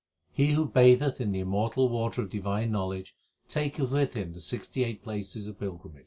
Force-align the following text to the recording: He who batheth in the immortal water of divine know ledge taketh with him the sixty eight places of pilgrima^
He 0.31 0.53
who 0.53 0.67
batheth 0.67 1.21
in 1.21 1.31
the 1.31 1.41
immortal 1.41 1.87
water 1.87 2.23
of 2.23 2.31
divine 2.31 2.71
know 2.71 2.87
ledge 2.87 3.15
taketh 3.47 3.91
with 3.91 4.15
him 4.15 4.33
the 4.33 4.41
sixty 4.41 4.83
eight 4.83 5.03
places 5.03 5.47
of 5.47 5.59
pilgrima^ 5.59 5.99